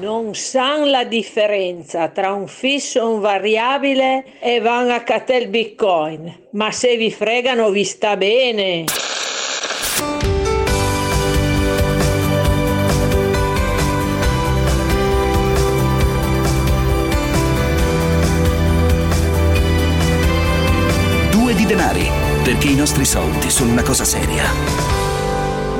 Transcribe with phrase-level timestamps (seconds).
[0.00, 6.48] non sanno la differenza tra un fisso e un variabile e vanno a cattel bitcoin.
[6.52, 8.84] Ma se vi fregano vi sta bene.
[21.30, 22.08] Due di denari,
[22.42, 24.44] perché i nostri soldi sono una cosa seria.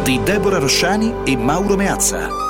[0.03, 2.50] Di Deborah Rosciani e Mauro Meazza.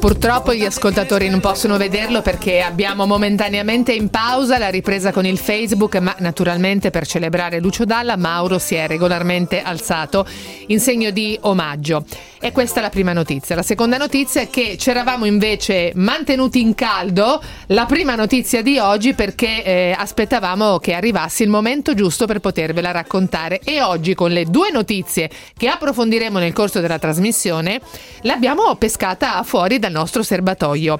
[0.00, 5.36] Purtroppo gli ascoltatori non possono vederlo perché abbiamo momentaneamente in pausa la ripresa con il
[5.36, 10.26] Facebook, ma naturalmente per celebrare Lucio Dalla, Mauro si è regolarmente alzato
[10.68, 12.04] in segno di omaggio.
[12.42, 13.54] E questa è la prima notizia.
[13.54, 18.78] La seconda notizia è che ci eravamo invece mantenuti in caldo la prima notizia di
[18.78, 23.60] oggi perché eh, aspettavamo che arrivasse il momento giusto per potervela raccontare.
[23.62, 27.78] E oggi con le due notizie che approfondiremo nel corso della trasmissione
[28.22, 30.98] l'abbiamo pescata fuori dal nostro serbatoio.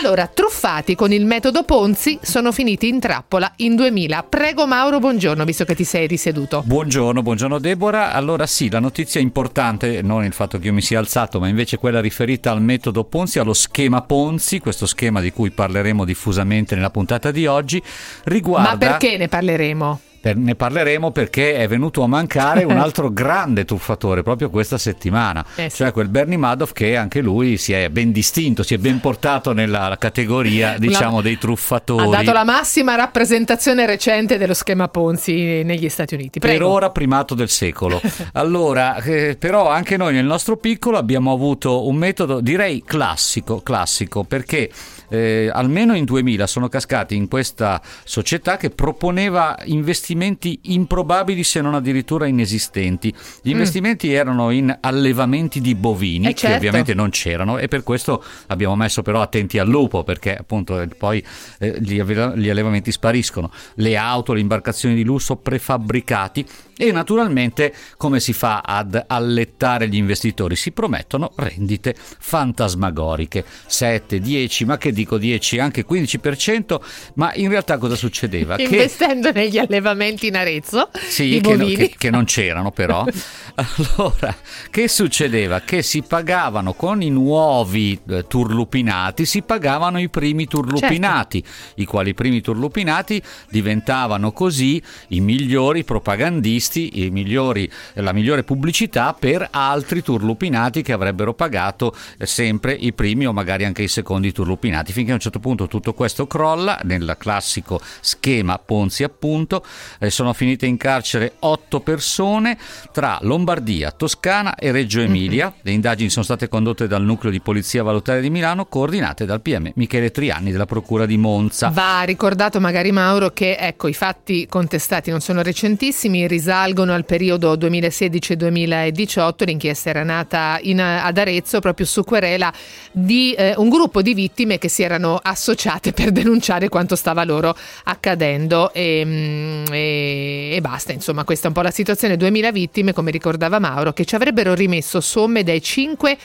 [0.00, 4.24] Allora, truffati con il metodo Ponzi sono finiti in trappola in 2000.
[4.24, 6.64] Prego Mauro, buongiorno, visto che ti sei riseduto.
[6.66, 8.12] Buongiorno, buongiorno Deborah.
[8.12, 11.78] Allora sì, la notizia importante, non il fatto che io mi sia alzato, ma invece
[11.78, 16.90] quella riferita al metodo Ponzi, allo schema Ponzi, questo schema di cui parleremo diffusamente nella
[16.90, 17.82] puntata di oggi,
[18.24, 18.70] riguarda...
[18.70, 20.00] Ma perché ne parleremo?
[20.20, 25.44] Per- ne parleremo perché è venuto a mancare un altro grande truffatore proprio questa settimana,
[25.54, 25.76] Eh sì.
[25.76, 29.52] cioè quel Bernie Madoff che anche lui si è ben distinto, si è ben portato
[29.52, 32.04] nella categoria diciamo dei truffatori.
[32.04, 36.38] Ha dato la massima rappresentazione recente dello schema Ponzi negli Stati Uniti.
[36.38, 36.68] Per Prego.
[36.68, 38.00] ora primato del secolo.
[38.32, 44.24] Allora, eh, però anche noi nel nostro piccolo abbiamo avuto un metodo direi classico, classico
[44.24, 44.70] perché
[45.10, 51.74] eh, almeno in 2000 sono cascati in questa società che proponeva investimenti improbabili se non
[51.74, 53.14] addirittura inesistenti.
[53.42, 56.56] Gli investimenti erano in allevamenti di bovini Eh, che certo.
[56.56, 60.88] ovviamente non c'erano e per questo abbiamo messo però attenti al lupo perché appunto eh,
[60.88, 61.24] poi
[61.58, 66.46] eh, gli, gli allevamenti spariscono, le auto, le imbarcazioni di lusso prefabbricati
[66.80, 70.56] e naturalmente come si fa ad allettare gli investitori?
[70.56, 76.80] Si promettono rendite fantasmagoriche, 7, 10, ma che dico 10, anche 15%,
[77.14, 78.56] ma in realtà cosa succedeva?
[78.60, 83.04] Che Investendo negli allevamenti in Arezzo, sì, i che, no- che- che non c'erano però.
[83.60, 84.34] Allora,
[84.70, 85.60] che succedeva?
[85.60, 91.80] Che si pagavano con i nuovi eh, turlupinati, si pagavano i primi turlupinati, Certo.
[91.80, 99.46] i quali primi turlupinati diventavano così i migliori propagandisti, i migliori, la migliore pubblicità per
[99.50, 104.92] altri turlupinati che avrebbero pagato eh, sempre i primi o magari anche i secondi turlupinati,
[104.92, 109.64] finché a un certo punto tutto questo crolla nel classico schema Ponzi appunto,
[109.98, 112.56] eh, sono finite in carcere otto persone
[112.92, 113.48] tra Lombardia,
[113.96, 115.52] Toscana e Reggio Emilia.
[115.62, 119.72] Le indagini sono state condotte dal nucleo di polizia valutare di Milano, coordinate dal PM
[119.74, 121.68] Michele Trianni della Procura di Monza.
[121.70, 127.56] Va ricordato magari Mauro che ecco, i fatti contestati non sono recentissimi, risalgono al periodo
[127.56, 132.52] 2016-2018, l'inchiesta era nata in- ad Arezzo proprio su querela
[132.92, 137.56] di eh, un gruppo di vittime che si erano associate per denunciare quanto stava loro
[137.84, 142.92] accadendo e, mm, e- e basta, insomma questa è un po' la situazione, 2000 vittime
[142.92, 146.18] come ricordava Mauro che ci avrebbero rimesso somme dai 5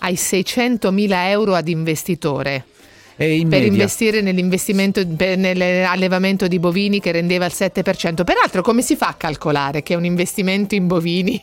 [0.00, 2.64] ai 600 mila euro ad investitore
[3.18, 8.24] in per media- investire nell'investimento per- nell'allevamento di bovini che rendeva il 7%.
[8.24, 11.40] Peraltro, come si fa a calcolare che un investimento in bovini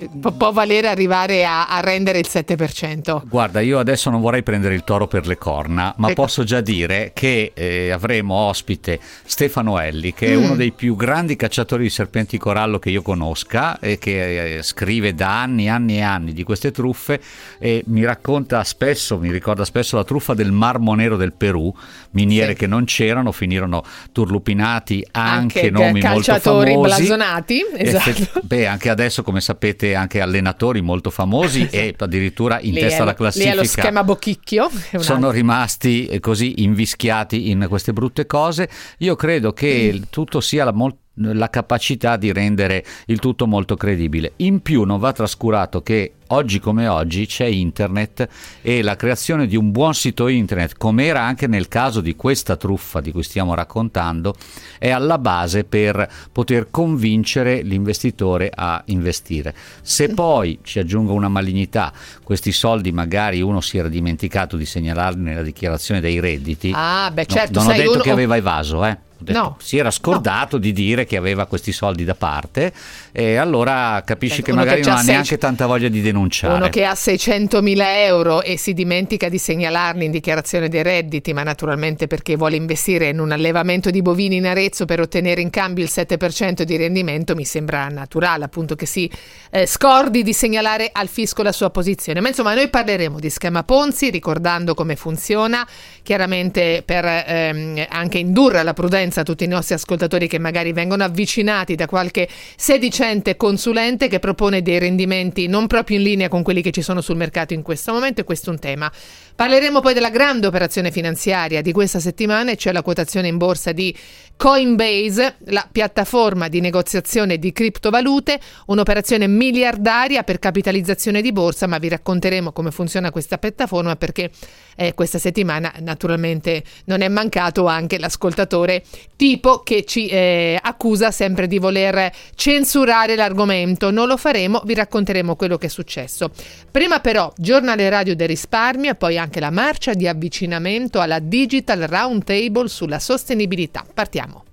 [0.00, 3.22] eh, può, valere arrivare a, a rendere il 7%?
[3.26, 6.22] Guarda, io adesso non vorrei prendere il toro per le corna, ma Ecco.
[6.22, 10.42] posso già dire che eh, avremo ospite Stefano Elli, che è Mm.
[10.44, 15.14] uno dei più grandi cacciatori di serpenti corallo che io conosca e che eh, scrive
[15.14, 17.20] da anni, anni e anni di queste truffe
[17.58, 21.74] e mi racconta spesso, mi ricorda spesso la truffa del marmo nero del Perù,
[22.12, 22.58] miniere Sì.
[22.58, 26.94] che non c'erano, finirono turlupinati anche, Anche nomi molto calciatori famosi.
[26.94, 28.10] blasonati, esatto.
[28.10, 33.02] Effe- Beh, anche adesso, come sapete, anche allenatori molto famosi e addirittura in Lì testa
[33.02, 34.70] alla Lì è classifica lo schema Bocchicchio.
[34.98, 38.68] sono rimasti eh, così invischiati in queste brutte cose.
[38.98, 43.76] Io credo che il tutto sia la, mol- la capacità di rendere il tutto molto
[43.76, 44.32] credibile.
[44.36, 48.28] In più non va trascurato che oggi come oggi c'è internet
[48.62, 52.56] e la creazione di un buon sito internet, come era anche nel caso di questa
[52.56, 54.34] truffa di cui stiamo raccontando,
[54.78, 59.54] è alla base per poter convincere l'investitore a investire.
[59.82, 61.92] Se poi ci aggiungo una malignità,
[62.22, 66.72] questi soldi magari uno si era dimenticato di segnalarli nella dichiarazione dei redditi.
[66.74, 69.06] Ah, beh, certo, no, non ho detto uno- che aveva evaso, eh.
[69.20, 69.56] Detto, No.
[69.60, 72.72] si era scordato di dire che aveva questi soldi da parte
[73.12, 76.00] e allora capisci Beh, che uno magari che non ha sei- neanche tanta voglia di
[76.00, 76.54] denunciare.
[76.54, 81.42] Uno che ha 600.000 euro e si dimentica di segnalarli in dichiarazione dei redditi, ma
[81.42, 85.82] naturalmente perché vuole investire in un allevamento di bovini in Arezzo per ottenere in cambio
[85.84, 89.10] il 7% di rendimento, mi sembra naturale appunto che si
[89.50, 92.20] eh, scordi di segnalare al fisco la sua posizione.
[92.20, 95.66] Ma insomma noi parleremo di schema Ponzi, ricordando come funziona,
[96.02, 101.74] chiaramente per ehm, anche indurre alla prudenza tutti i nostri ascoltatori che magari vengono avvicinati
[101.74, 106.70] da qualche sedicente consulente che propone dei rendimenti non proprio in linea con quelli che
[106.70, 108.92] ci sono sul mercato in questo momento e questo è un tema.
[109.38, 113.70] Parleremo poi della grande operazione finanziaria di questa settimana, e cioè la quotazione in borsa
[113.70, 113.96] di
[114.34, 121.88] Coinbase, la piattaforma di negoziazione di criptovalute, un'operazione miliardaria per capitalizzazione di borsa, ma vi
[121.88, 124.30] racconteremo come funziona questa piattaforma perché
[124.74, 128.82] eh, questa settimana naturalmente non è mancato anche l'ascoltatore
[129.16, 133.90] tipo che ci eh, accusa sempre di voler censurare l'argomento.
[133.90, 136.30] Non lo faremo, vi racconteremo quello che è successo.
[136.70, 141.80] Prima però giornale radio del risparmio e poi anche la marcia di avvicinamento alla Digital
[141.80, 143.84] Roundtable sulla sostenibilità.
[143.92, 144.44] Partiamo.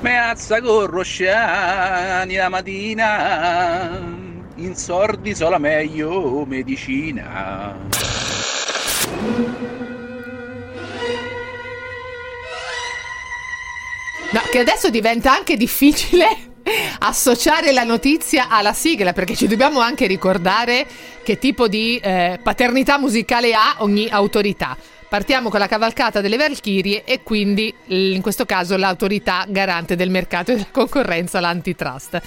[0.00, 3.98] Meazza con Rosciani la mattina,
[4.56, 7.74] in sordi sola meglio medicina.
[14.30, 16.43] No, che adesso diventa anche difficile
[17.00, 20.86] associare la notizia alla sigla perché ci dobbiamo anche ricordare
[21.22, 24.76] che tipo di eh, paternità musicale ha ogni autorità.
[25.08, 30.50] Partiamo con la cavalcata delle Valchirie e quindi in questo caso l'autorità garante del mercato
[30.50, 32.20] e della concorrenza, l'antitrust.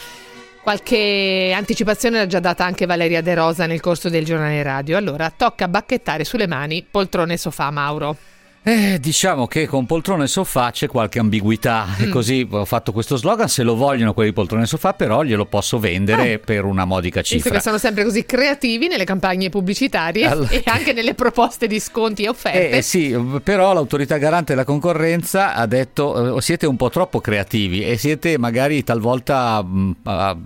[0.61, 4.97] Qualche anticipazione l'ha già data anche Valeria De Rosa nel corso del giornale radio.
[4.97, 8.15] Allora, tocca bacchettare sulle mani poltrone e sofà, Mauro.
[8.63, 12.03] Eh, diciamo che con poltrone e sofà c'è qualche ambiguità Mm.
[12.03, 15.23] e così ho fatto questo slogan, se lo vogliono quelli di poltrone e sofà però
[15.23, 17.21] glielo posso vendere per una modica Ah.
[17.21, 17.51] Visto cifra.
[17.55, 22.23] che sono sempre così creativi nelle campagne pubblicitarie Allora- e anche nelle proposte di sconti
[22.23, 22.69] e offerte.
[22.71, 27.21] Eh, eh, sì, però l'autorità garante della concorrenza ha detto eh, siete un po' troppo
[27.21, 30.37] creativi e siete magari talvolta mh, ah,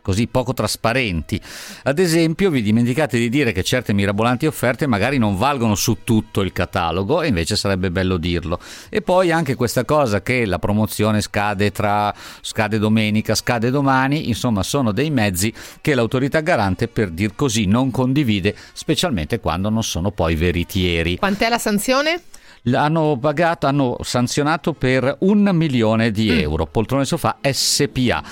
[0.00, 1.40] così poco trasparenti.
[1.82, 6.40] Ad esempio vi dimenticate di dire che certe mirabolanti offerte magari non valgono su tutto
[6.40, 8.58] il catalogo e invece sarebbe bello dirlo.
[8.90, 14.62] E poi anche questa cosa che la promozione scade tra scade domenica, scade domani, insomma
[14.62, 20.10] sono dei mezzi che l'autorità garante per dir così non condivide, specialmente quando non sono
[20.10, 21.16] poi veritieri.
[21.16, 22.20] Quant'è la sanzione?
[22.72, 26.38] Hanno pagato, hanno sanzionato per un milione di Mm.
[26.38, 26.64] euro.
[26.66, 28.22] Poltrone Sofà SPA.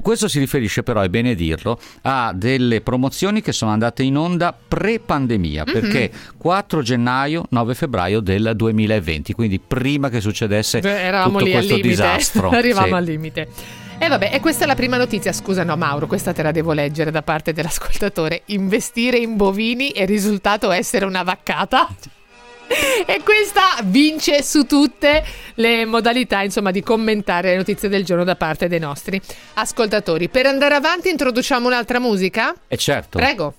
[0.00, 4.56] Questo si riferisce però, è bene dirlo, a delle promozioni che sono andate in onda
[4.66, 5.80] pre-pandemia, Mm-hmm.
[5.80, 12.48] perché 4 gennaio, 9 febbraio del 2020, quindi prima che succedesse Beh, tutto questo disastro.
[12.56, 12.94] Arrivavamo Sì.
[12.94, 13.48] al limite.
[13.98, 15.30] E vabbè, e questa è la prima notizia.
[15.32, 18.42] Scusa, no, Mauro, questa te la devo leggere da parte dell'ascoltatore.
[18.46, 21.88] Investire in bovini il risultato essere una vaccata.
[23.06, 25.24] E questa vince su tutte
[25.54, 29.20] le modalità, insomma, di commentare le notizie del giorno da parte dei nostri
[29.54, 30.28] ascoltatori.
[30.28, 32.54] Per andare avanti, introduciamo un'altra musica?
[32.66, 33.18] E certo.
[33.18, 33.54] Prego.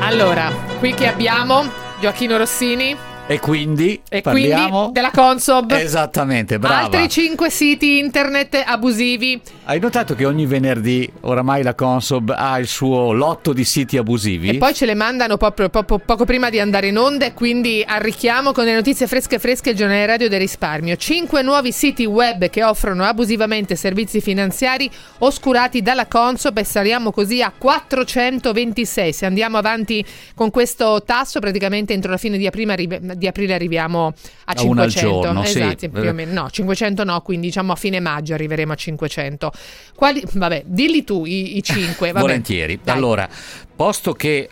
[0.00, 1.68] Allora, qui che abbiamo
[2.00, 2.96] Gioacchino Rossini
[3.28, 5.72] E quindi e parliamo quindi della Consob.
[5.72, 6.82] Esattamente, brava.
[6.82, 9.40] Altri 5 siti internet abusivi.
[9.64, 14.50] Hai notato che ogni venerdì oramai la Consob ha il suo lotto di siti abusivi?
[14.50, 17.82] E poi ce le mandano proprio, proprio poco prima di andare in onda e quindi
[17.84, 20.94] arricchiamo con le notizie fresche fresche il giornale radio del risparmio.
[20.94, 27.42] Cinque nuovi siti web che offrono abusivamente servizi finanziari oscurati dalla Consob e saliamo così
[27.42, 29.12] a 426.
[29.12, 30.04] Se andiamo avanti
[30.36, 34.12] con questo tasso praticamente entro la fine di aprile, di aprile arriviamo a
[34.44, 35.00] A al 500.
[35.00, 35.58] giorno, sì.
[35.58, 36.42] esatto, più o meno.
[36.42, 39.52] No, 500 no, quindi diciamo a fine maggio arriveremo a 500.
[39.94, 42.12] Quali, vabbè, dilli tu i, i 5.
[42.12, 42.20] Vabbè.
[42.20, 42.80] Volentieri.
[42.82, 42.94] Dai.
[42.94, 43.28] Allora,
[43.74, 44.50] posto che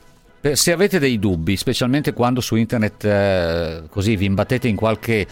[0.52, 5.26] se avete dei dubbi, specialmente quando su internet eh, così vi imbattete in qualche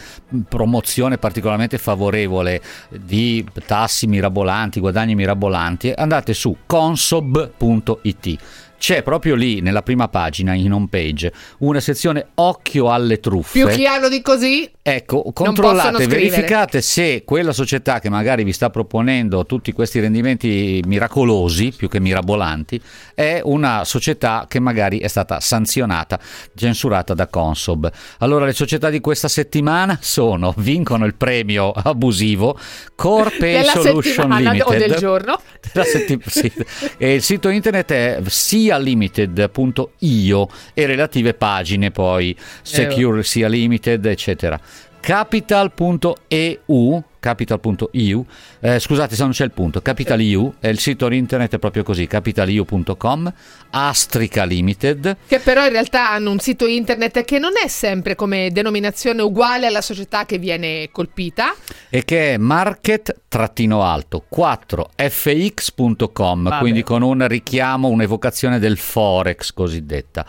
[0.49, 2.59] promozione particolarmente favorevole
[2.89, 8.37] di tassi mirabolanti, guadagni mirabolanti, andate su consob.it.
[8.83, 13.57] c'è proprio lì nella prima pagina in home page una sezione occhio alle truffe.
[13.57, 14.69] Più chiaro di così.
[14.81, 21.71] Ecco, controllate, verificate se quella società che magari vi sta proponendo tutti questi rendimenti miracolosi,
[21.73, 22.81] più che mirabolanti,
[23.15, 26.19] è una società che magari è stata sanzionata,
[26.53, 27.89] censurata da Consob.
[28.17, 32.59] Allora le società di questa settimana sono, vincono il premio abusivo
[32.95, 34.63] Corpay Solution Limited.
[34.65, 35.39] o del giorno.
[35.71, 36.51] Setti- sì.
[36.97, 38.19] E il sito internet è
[38.73, 42.35] sialimited.io e relative pagine poi.
[42.61, 44.59] Secure sia limited eccetera
[45.03, 48.25] capital.eu capital.eu
[48.61, 52.07] eh, scusate se non c'è il punto capital.eu è il sito internet è proprio così
[52.07, 53.33] capital.eu.com
[53.71, 58.49] Astrica Limited Che però in realtà hanno un sito internet che non è sempre come
[58.51, 61.53] denominazione uguale alla società che viene colpita.
[61.89, 66.59] e che è market-alto 4fx.com Vabbè.
[66.59, 70.25] quindi con un richiamo un'evocazione del forex cosiddetta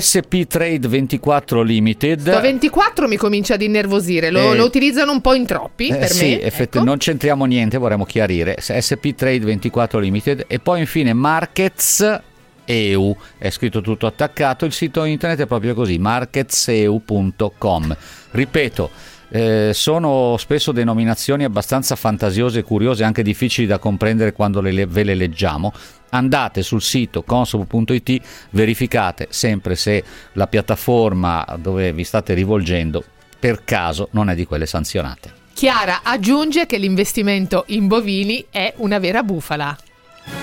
[0.00, 5.20] SP Trade 24 Limited Sto 24 mi comincia ad innervosire, lo, Eh, lo utilizzano un
[5.20, 6.42] po' in troppi Eh, per sì, me.
[6.42, 6.86] effetti- ecco.
[6.86, 8.56] non c'entriamo niente, vorremmo chiarire.
[8.60, 12.20] SP Trade 24 Limited e poi infine Markets
[12.64, 17.96] EU, è scritto tutto attaccato, il sito internet è proprio così, marketseu.com.
[18.30, 18.90] Ripeto,
[19.34, 25.04] eh, sono spesso denominazioni abbastanza fantasiose e curiose, anche difficili da comprendere quando le- ve
[25.04, 25.72] le leggiamo.
[26.10, 33.02] Andate sul sito consob.it, verificate sempre se la piattaforma dove vi state rivolgendo
[33.38, 35.40] per caso non è di quelle sanzionate.
[35.54, 39.76] Chiara aggiunge che l'investimento in bovini è una vera bufala.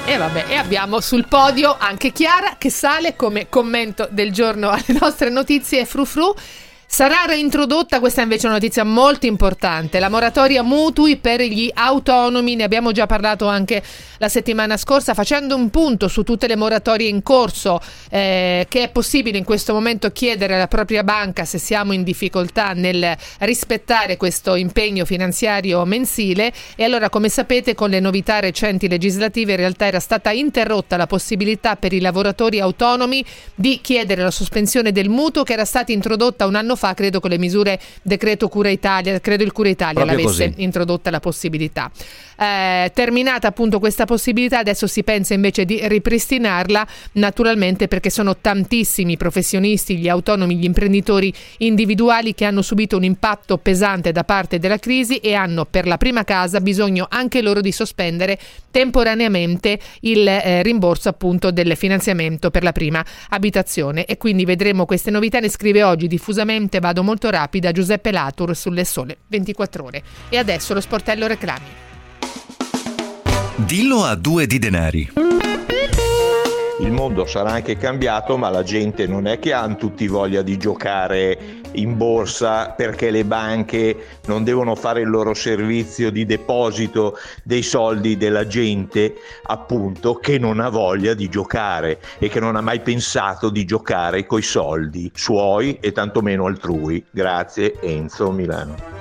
[0.06, 4.98] E vabbè, e abbiamo sul podio anche Chiara che sale come commento del giorno alle
[5.00, 6.34] nostre notizie frufru.
[6.92, 12.56] Sarà reintrodotta, questa invece è una notizia molto importante, la moratoria mutui per gli autonomi,
[12.56, 13.84] ne abbiamo già parlato anche
[14.18, 17.80] la settimana scorsa, facendo un punto su tutte le moratorie in corso,
[18.10, 22.74] eh, che è possibile in questo momento chiedere alla propria banca se siamo in difficoltà
[22.74, 26.52] nel rispettare questo impegno finanziario mensile.
[26.76, 31.08] E allora come sapete con le novità recenti legislative in realtà era stata interrotta la
[31.08, 36.48] possibilità per i lavoratori autonomi di chiedere la sospensione del mutuo che era stata introdotta
[36.48, 40.18] un anno fa credo con le misure decreto Cura Italia credo il Cura Italia Proprio
[40.18, 40.64] l'avesse così.
[40.64, 41.92] introdotta la possibilità
[42.42, 49.14] Eh, terminata appunto questa possibilità adesso si pensa invece di ripristinarla naturalmente perché sono tantissimi
[49.14, 54.58] i professionisti gli autonomi gli imprenditori individuali che hanno subito un impatto pesante da parte
[54.58, 58.40] della crisi e hanno per la prima casa bisogno anche loro di sospendere
[58.72, 65.12] temporaneamente il eh, rimborso appunto del finanziamento per la prima abitazione e quindi vedremo queste
[65.12, 70.38] novità ne scrive oggi diffusamente vado molto rapida Giuseppe Latur sulle sole 24 ore e
[70.38, 71.88] adesso lo sportello reclami
[73.66, 75.12] Dillo a due di denari.
[76.80, 80.58] Il mondo sarà anche cambiato, ma la gente non è che hanno tutti voglia di
[80.58, 81.38] giocare
[81.74, 88.16] in borsa perché le banche non devono fare il loro servizio di deposito dei soldi
[88.16, 93.50] della gente, appunto, che non ha voglia di giocare e che non ha mai pensato
[93.50, 97.04] di giocare coi soldi suoi e tantomeno altrui.
[97.12, 98.99] Grazie Enzo Milano.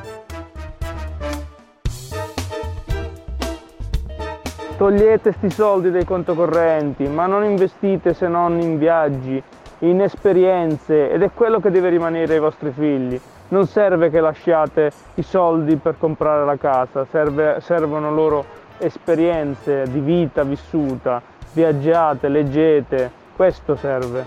[4.78, 9.42] Togliete sti soldi dai conto correnti, ma non investite se non in viaggi,
[9.80, 13.20] in esperienze ed è quello che deve rimanere ai vostri figli.
[13.48, 18.44] Non serve che lasciate i soldi per comprare la casa, serve- servono loro
[18.78, 21.20] esperienze di vita vissuta,
[21.54, 24.24] viaggiate, leggete, questo serve.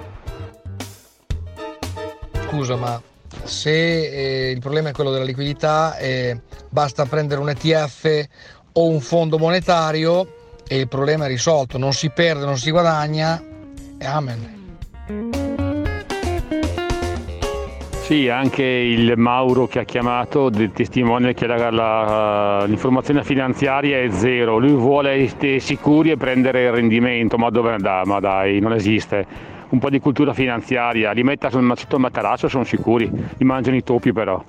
[2.49, 3.01] Scusa, ma
[3.43, 8.27] se eh, il problema è quello della liquidità, eh, basta prendere un ETF
[8.73, 11.77] o un fondo monetario e il problema è risolto.
[11.77, 13.41] Non si perde, non si guadagna
[13.97, 14.59] e amen.
[18.03, 24.09] Sì, anche il Mauro che ha chiamato del testimone che la- la- l'informazione finanziaria è
[24.09, 28.01] zero, lui vuole essere sicuri e prendere il rendimento, ma dove andà?
[28.03, 29.25] Ma dai, non esiste.
[29.69, 33.83] Un po' di cultura finanziaria, li metta sul- il materasso, sono sicuri, li mangiano i
[33.83, 34.43] topi però.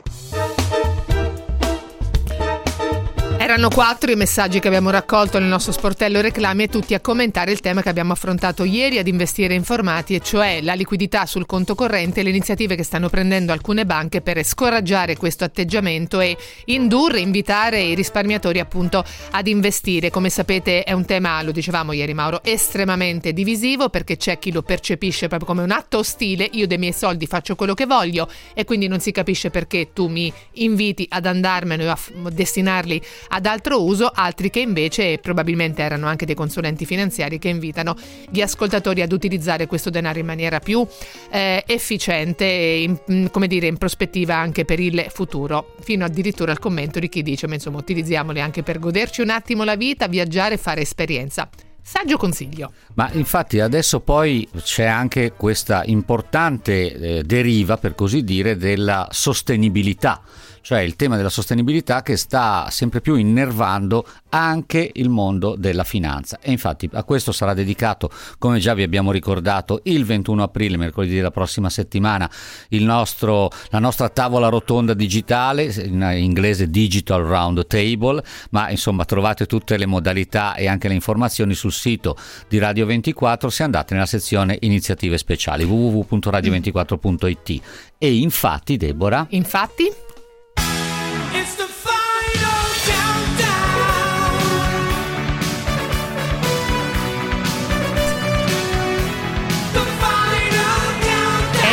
[3.52, 7.52] Erano quattro i messaggi che abbiamo raccolto nel nostro sportello reclami e tutti a commentare
[7.52, 11.74] il tema che abbiamo affrontato ieri ad investire informati, e cioè la liquidità sul conto
[11.74, 17.20] corrente e le iniziative che stanno prendendo alcune banche per scoraggiare questo atteggiamento e indurre,
[17.20, 20.08] invitare i risparmiatori appunto ad investire.
[20.08, 24.62] Come sapete è un tema, lo dicevamo ieri Mauro, estremamente divisivo perché c'è chi lo
[24.62, 28.64] percepisce proprio come un atto ostile, io dei miei soldi faccio quello che voglio e
[28.64, 31.98] quindi non si capisce perché tu mi inviti ad andarmene o a
[32.30, 37.48] destinarli ad ad altro uso, altri che invece probabilmente erano anche dei consulenti finanziari che
[37.48, 37.96] invitano
[38.30, 40.86] gli ascoltatori ad utilizzare questo denaro in maniera più
[41.28, 46.60] eh, efficiente in, mm, come dire in prospettiva anche per il futuro, fino addirittura al
[46.60, 50.56] commento di chi dice, ma insomma utilizziamoli anche per goderci un attimo la vita, viaggiare
[50.56, 51.48] fare esperienza.
[51.84, 52.70] Saggio consiglio.
[52.94, 60.22] Ma infatti adesso poi c'è anche questa importante eh, deriva, per così dire, della sostenibilità
[60.62, 66.38] cioè il tema della sostenibilità che sta sempre più innervando anche il mondo della finanza.
[66.40, 71.16] E infatti a questo sarà dedicato, come già vi abbiamo ricordato, il 21 aprile, mercoledì
[71.16, 72.30] della prossima settimana,
[72.70, 79.76] nostro, la nostra tavola rotonda digitale, in inglese Digital Round Table, ma insomma trovate tutte
[79.76, 82.16] le modalità e anche le informazioni sul sito
[82.48, 87.60] di Radio 24 se andate nella sezione iniziative speciali www.radio24.it.
[87.98, 89.26] E infatti, Deborah?
[89.30, 90.11] Infatti?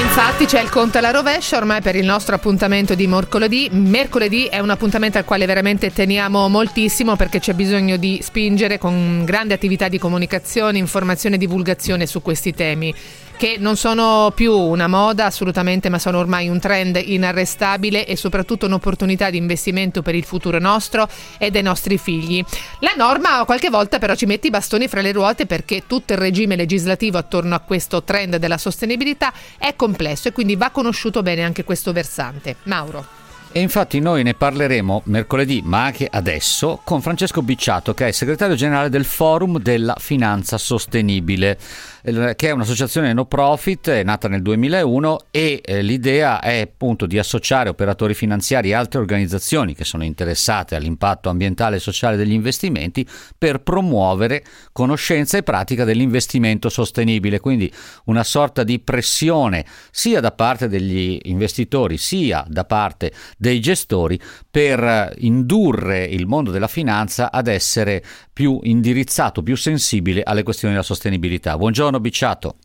[0.10, 3.70] Infatti c'è il conto alla rovescia ormai per il nostro appuntamento di mercoledì.
[3.72, 9.24] Mercoledì è un appuntamento al quale veramente teniamo moltissimo perché c'è bisogno di spingere con
[9.24, 12.92] grande attività di comunicazione, informazione e divulgazione su questi temi
[13.40, 18.66] che non sono più una moda assolutamente, ma sono ormai un trend inarrestabile e soprattutto
[18.66, 22.44] un'opportunità di investimento per il futuro nostro e dei nostri figli.
[22.80, 26.20] La norma qualche volta però ci mette i bastoni fra le ruote perché tutto il
[26.20, 31.46] regime legislativo attorno a questo trend della sostenibilità è complesso e quindi va conosciuto bene
[31.46, 32.58] anche questo versante.
[32.64, 33.20] Mauro.
[33.52, 38.54] E infatti noi ne parleremo mercoledì, ma anche adesso, con Francesco Bicciato, che è segretario
[38.54, 41.58] generale del Forum della Finanza Sostenibile,
[42.02, 47.70] che è un'associazione no profit, nata nel 2001 e eh, l'idea è appunto di associare
[47.70, 53.62] operatori finanziari e altre organizzazioni che sono interessate all'impatto ambientale e sociale degli investimenti per
[53.62, 57.72] promuovere conoscenza e pratica dell'investimento sostenibile, quindi
[58.06, 65.14] una sorta di pressione sia da parte degli investitori sia da parte dei gestori per
[65.18, 68.04] indurre il mondo della finanza ad essere
[68.40, 71.58] più indirizzato, più sensibile alle questioni della sostenibilità.
[71.58, 72.56] Buongiorno Bicciato.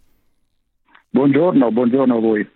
[1.10, 2.48] Buongiorno, buongiorno a voi.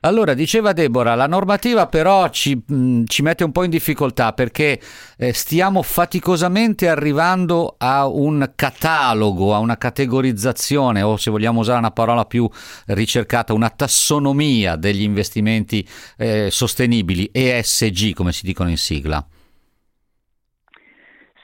[0.00, 4.78] Allora, diceva Deborah, la normativa però ci, mh, ci, mette un po' in difficoltà perché
[5.16, 11.92] eh, stiamo faticosamente arrivando a un catalogo, a una categorizzazione o se vogliamo usare una
[11.92, 12.46] parola più
[12.88, 15.82] ricercata, una tassonomia degli investimenti
[16.18, 19.26] eh, sostenibili, ESG come si dicono in sigla.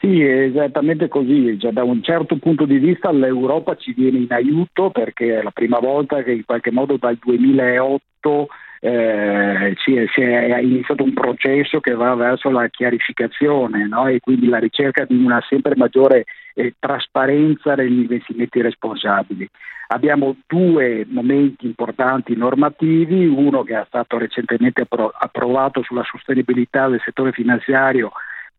[0.03, 1.57] Sì, è esattamente così.
[1.61, 5.53] Cioè, da un certo punto di vista l'Europa ci viene in aiuto perché è la
[5.53, 8.49] prima volta che in qualche modo dal 2008
[8.81, 14.09] eh, si, è, si, è, iniziato un processo che va verso la chiarificazione no?
[14.09, 19.49] e quindi la ricerca di una sempre maggiore eh, trasparenza degli investimenti responsabili.
[19.87, 27.01] Abbiamo due momenti importanti normativi, uno che è stato recentemente appro- approvato sulla sostenibilità del
[27.05, 28.11] settore finanziario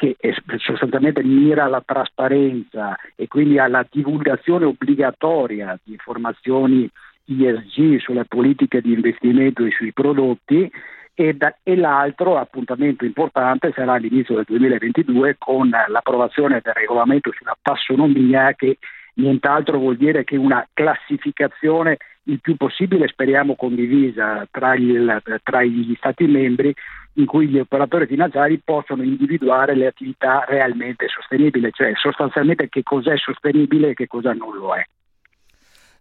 [0.03, 0.17] che
[0.57, 6.89] sostanzialmente mira alla trasparenza e quindi alla divulgazione obbligatoria di informazioni
[7.25, 10.69] ESG sulle politiche di investimento e sui prodotti
[11.13, 17.55] e, da, e, l'altro appuntamento importante sarà all'inizio del 2022 con l'approvazione del regolamento sulla
[17.61, 18.79] tassonomia che
[19.15, 25.93] nient'altro vuol dire che una classificazione il più possibile speriamo condivisa tra, il, tra gli
[25.95, 26.73] Stati membri
[27.13, 33.17] in cui gli operatori finanziari possono individuare le attività realmente sostenibili, cioè sostanzialmente che cos'è
[33.17, 34.83] sostenibile e che cosa non lo è.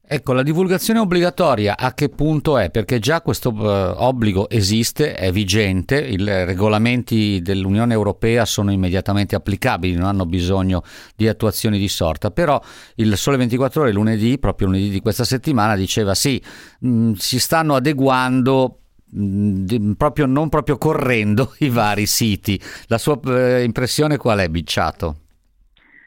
[0.05, 2.71] Ecco, la divulgazione obbligatoria a che punto è?
[2.71, 9.95] Perché già questo uh, obbligo esiste, è vigente, i regolamenti dell'Unione Europea sono immediatamente applicabili,
[9.95, 10.83] non hanno bisogno
[11.17, 12.61] di attuazioni di sorta, però
[12.97, 16.43] il Sole 24 Ore lunedì, proprio lunedì di questa settimana, diceva sì,
[16.81, 18.79] mh, mm, si stanno adeguando
[19.15, 22.61] Mm, proprio, non proprio correndo i vari siti.
[22.87, 25.22] La sua eh, impressione qual è, Bicciato?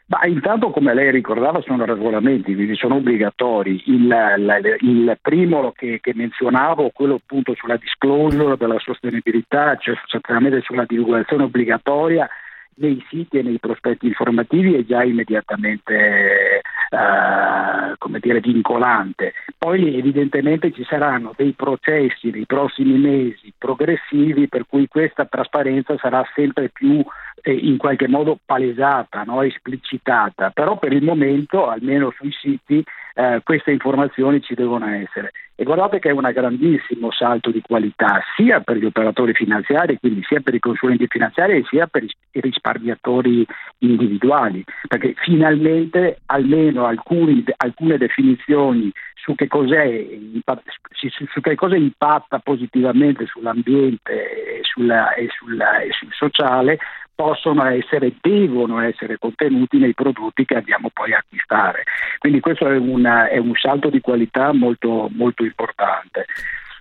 [0.07, 3.81] Ma intanto, come lei ricordava, sono regolamenti, quindi sono obbligatori.
[3.87, 4.03] Il,
[4.37, 10.85] il, il primo che, che, menzionavo, quello appunto sulla disclosure della sostenibilità, cioè sostanzialmente sulla
[10.85, 12.29] divulgazione obbligatoria,
[12.75, 19.33] nei siti e nei prospetti informativi è già immediatamente eh, come dire, vincolante.
[19.57, 26.23] Poi evidentemente ci saranno dei processi nei prossimi mesi progressivi per cui questa trasparenza sarà
[26.33, 27.03] sempre più
[27.43, 29.41] in qualche modo palesata, no?
[29.43, 32.83] esplicitata, però per il momento, almeno sui siti,
[33.15, 35.31] eh, queste informazioni ci devono essere.
[35.55, 40.21] E guardate che è un grandissimo salto di qualità sia per gli operatori finanziari, quindi
[40.27, 43.45] sia per i consulenti finanziari, sia per i risparmiatori
[43.79, 54.57] individuali, perché finalmente almeno alcuni, alcune definizioni su che, su che, cosa impatta positivamente sull'ambiente
[54.57, 56.77] e, sulla, e, sulla, e sul sociale
[57.15, 61.83] possono essere, devono essere contenuti nei prodotti che andiamo poi a acquistare.
[62.19, 66.25] Quindi questo è, una, è un salto di qualità molto, molto importante.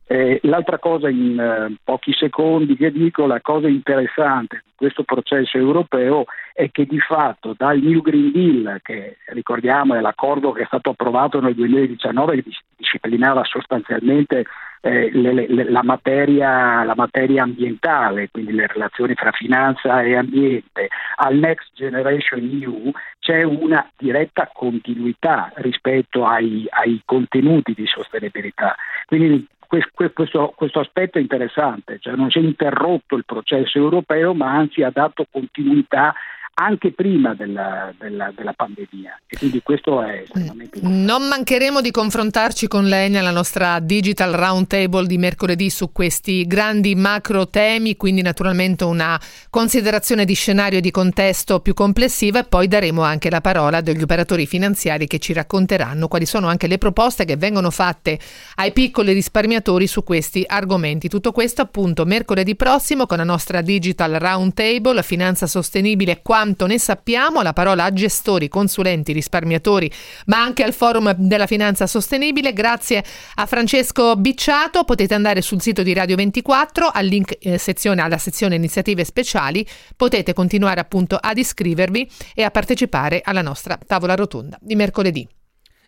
[0.06, 5.56] Eh, l'altra cosa in eh, pochi secondi che dico, la cosa interessante di questo processo
[5.56, 10.66] europeo è che di fatto dal New Green Deal, che ricordiamo è l'accordo che è
[10.66, 14.44] stato approvato nel 2019 che disciplinava sostanzialmente
[14.84, 20.88] eh, le, le, la, materia, la, materia, ambientale, quindi le relazioni fra finanza e ambiente,
[21.16, 28.76] al Next Generation EU c'è una diretta continuità rispetto ai, ai contenuti di sostenibilità.
[29.06, 34.52] Quindi questo, questo, aspetto è interessante, cioè non si è interrotto il processo europeo ma
[34.52, 36.14] anzi ha dato continuità
[36.54, 41.12] anche prima della, della, della, pandemia e quindi questo è estremamente importante.
[41.12, 46.94] Non mancheremo di confrontarci con lei nella nostra Digital Roundtable di mercoledì su questi grandi
[46.94, 52.68] macro temi, quindi naturalmente una considerazione di scenario e di contesto più complessiva e poi
[52.68, 57.24] daremo anche la parola degli operatori finanziari che ci racconteranno quali sono anche le proposte
[57.24, 58.18] che vengono fatte
[58.56, 61.08] ai piccoli risparmiatori su questi argomenti.
[61.08, 66.78] Tutto questo appunto mercoledì prossimo con la nostra Digital Roundtable, finanza sostenibile, qua quanto ne
[66.78, 69.90] sappiamo, la parola a gestori, consulenti, risparmiatori,
[70.26, 72.52] ma anche al forum della finanza sostenibile.
[72.52, 73.02] Grazie
[73.36, 78.18] a Francesco Bicciato, potete andare sul sito di Radio 24 al link eh, sezione, alla
[78.18, 84.58] sezione iniziative speciali, potete continuare appunto ad iscrivervi e a partecipare alla nostra tavola rotonda
[84.60, 85.26] di mercoledì.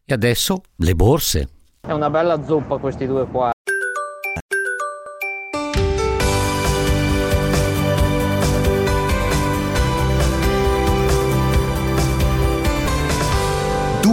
[0.07, 1.49] E adesso le borse.
[1.83, 3.56] È una bella zuppa questi due qua.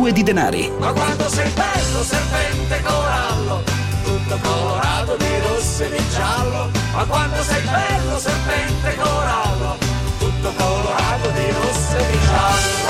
[0.04, 0.70] Due di denari.
[0.80, 3.64] Ma quando sei bello, serpente corallo,
[4.04, 6.70] tutto colorato di rosso e di giallo.
[6.94, 9.78] Ma quando sei bello, serpente corallo,
[10.20, 12.82] tutto colorato di rosso e di giallo.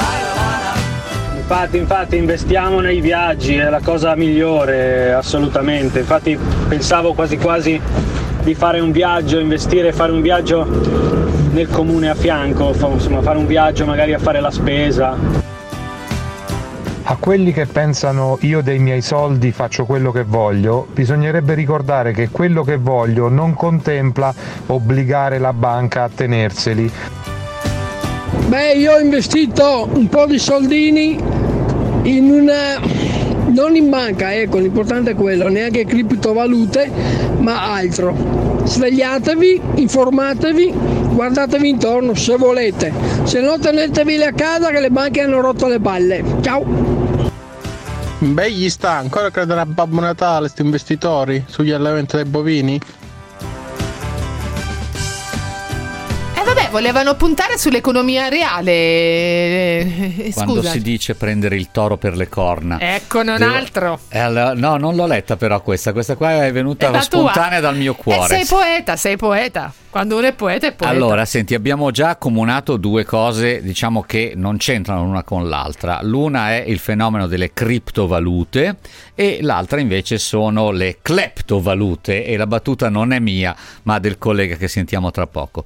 [1.37, 5.99] Infatti, infatti investiamo nei viaggi, è la cosa migliore assolutamente.
[5.99, 6.35] Infatti
[6.67, 7.79] pensavo quasi quasi
[8.41, 10.65] di fare un viaggio, investire, fare un viaggio
[11.51, 15.51] nel comune a fianco, insomma fare un viaggio magari a fare la spesa.
[17.05, 22.29] A quelli che pensano io dei miei soldi faccio quello che voglio, bisognerebbe ricordare che
[22.29, 24.33] quello che voglio non contempla
[24.67, 26.89] obbligare la banca a tenerseli.
[28.47, 31.19] Beh, io ho investito un po' di soldini
[32.03, 32.79] in una
[33.47, 36.89] non in banca, ecco, l'importante è quello, neanche criptovalute,
[37.39, 38.61] ma altro.
[38.63, 40.73] Svegliatevi, informatevi,
[41.13, 42.91] guardatevi intorno se volete,
[43.23, 46.23] se no tenetevi a casa che le banche hanno rotto le palle.
[46.41, 46.92] Ciao!
[48.23, 52.79] Beh, gli sta ancora credono a Babbo Natale, questi investitori sugli allevamenti dei bovini?
[56.73, 58.71] Volevano puntare sull'economia reale.
[58.71, 62.79] Eh, Quando si dice prendere il toro per le corna.
[62.79, 63.53] Ecco, non Devo...
[63.53, 63.99] altro.
[64.09, 65.93] Eh, allora, no, non l'ho letta però questa.
[65.93, 67.69] Questa qua è venuta è spontanea tua.
[67.69, 68.39] dal mio cuore.
[68.39, 69.71] E sei poeta, sei poeta.
[69.91, 70.91] Quando uno è poeta è poeta.
[70.91, 75.99] Allora, senti, abbiamo già accomunato due cose, diciamo che non c'entrano l'una con l'altra.
[76.01, 78.77] L'una è il fenomeno delle criptovalute
[79.13, 84.55] e l'altra invece sono le cleptovalute e la battuta non è mia, ma del collega
[84.55, 85.63] che sentiamo tra poco.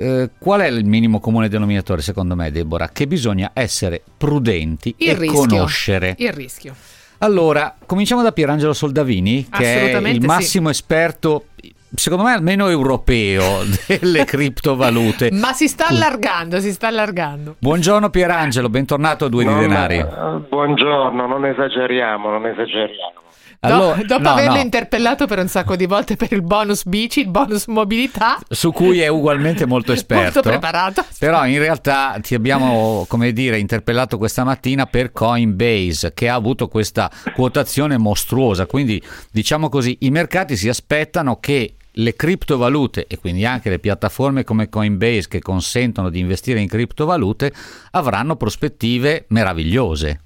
[0.00, 2.88] Eh, qual è il minimo comune denominatore secondo me, Deborah?
[2.88, 5.40] Che bisogna essere prudenti il e rischio.
[5.40, 6.14] conoscere.
[6.18, 6.74] Il rischio.
[7.18, 10.74] Allora, cominciamo da Pierangelo Soldavini, che è il massimo sì.
[10.74, 11.46] esperto
[11.94, 15.30] secondo me almeno europeo delle criptovalute.
[15.32, 17.56] Ma si sta allargando, si sta allargando.
[17.58, 20.04] Buongiorno Pierangelo, bentornato a Due non, di Denari.
[20.48, 23.16] Buongiorno, non esageriamo, non esageriamo.
[23.60, 24.60] Allora, no, dopo no, averlo no.
[24.60, 29.00] interpellato per un sacco di volte per il bonus bici, il bonus mobilità, su cui
[29.00, 31.04] è ugualmente molto esperto, molto preparato.
[31.18, 36.68] Però in realtà ti abbiamo, come dire, interpellato questa mattina per Coinbase, che ha avuto
[36.68, 38.66] questa quotazione mostruosa.
[38.66, 44.44] Quindi, diciamo così, i mercati si aspettano che le criptovalute e quindi anche le piattaforme
[44.44, 47.52] come Coinbase che consentono di investire in criptovalute
[47.90, 50.20] avranno prospettive meravigliose.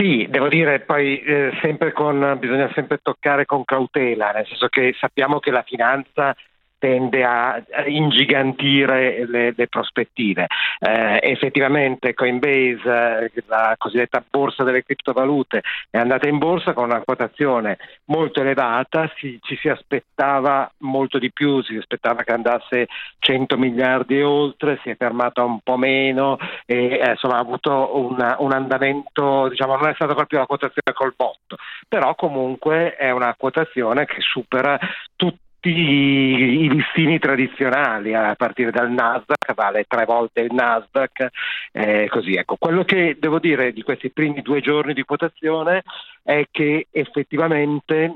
[0.00, 4.94] Sì, devo dire poi eh, sempre con, bisogna sempre toccare con cautela, nel senso che
[4.98, 6.34] sappiamo che la finanza
[6.80, 10.46] tende a ingigantire le, le prospettive.
[10.80, 17.02] Eh, effettivamente Coinbase, eh, la cosiddetta borsa delle criptovalute, è andata in borsa con una
[17.02, 22.88] quotazione molto elevata, si, ci si aspettava molto di più, si aspettava che andasse
[23.18, 27.90] 100 miliardi e oltre, si è fermata un po' meno e eh, insomma ha avuto
[27.94, 33.10] una, un andamento, diciamo non è stata proprio la quotazione col botto, però comunque è
[33.10, 34.78] una quotazione che supera
[35.14, 41.28] tutti i listini tradizionali a partire dal Nasdaq vale tre volte il Nasdaq
[41.72, 42.56] eh, così ecco.
[42.56, 45.82] Quello che devo dire di questi primi due giorni di quotazione
[46.22, 48.14] è che effettivamente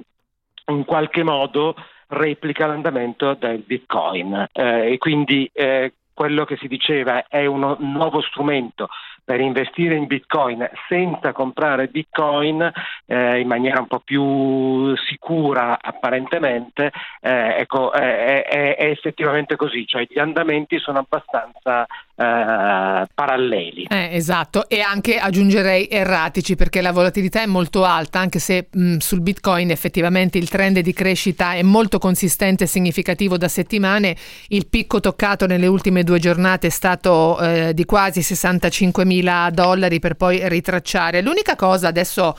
[0.67, 1.75] in qualche modo
[2.09, 4.47] replica l'andamento del bitcoin.
[4.53, 8.89] Eh, e quindi eh, quello che si diceva è un nuovo strumento
[9.25, 12.71] per investire in bitcoin senza comprare bitcoin
[13.07, 19.87] eh, in maniera un po' più sicura apparentemente, eh, ecco, è, è, è, effettivamente così,
[19.87, 23.87] cioè gli andamenti sono abbastanza eh, paralleli.
[23.89, 28.99] Eh, esatto, e anche aggiungerei erratici perché la volatilità è molto alta, anche se mh,
[28.99, 34.17] sul bitcoin effettivamente il trend di crescita è molto consistente e significativo da settimane,
[34.49, 39.51] il picco toccato nelle ultime due giornate è stato eh, di quasi 65 mila mila
[39.53, 41.23] dollari per poi ritracciare.
[41.23, 42.37] L'unica cosa adesso